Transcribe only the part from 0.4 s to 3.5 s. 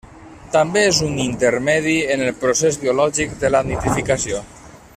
També és un intermedi en el procés biològic